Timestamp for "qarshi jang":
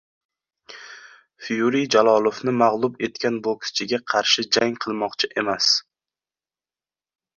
4.13-4.75